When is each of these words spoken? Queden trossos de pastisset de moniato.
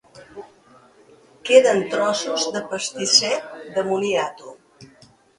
Queden 1.49 1.81
trossos 1.91 2.45
de 2.55 2.61
pastisset 2.71 3.53
de 3.75 3.83
moniato. 3.91 4.55